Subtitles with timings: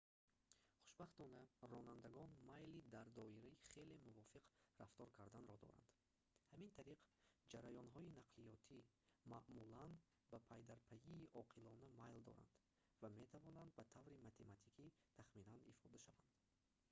[0.83, 1.41] хушбахтона
[1.71, 4.45] ронандагон майли дар доираи хеле мувофиқ
[4.81, 5.87] рафтор карданро доранд
[6.51, 6.99] ҳамин тариқ
[7.51, 8.79] ҷараёнҳои нақлиётӣ
[9.31, 9.91] маъмулан
[10.31, 12.53] ба пайдарпайии оқилона майл доранд
[13.01, 14.85] ва метавонанд ба таври математикӣ
[15.17, 16.31] тахминан ифода шаванд